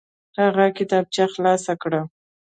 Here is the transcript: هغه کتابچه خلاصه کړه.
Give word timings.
هغه 0.39 0.65
کتابچه 0.77 1.23
خلاصه 1.33 1.73
کړه. 1.81 2.01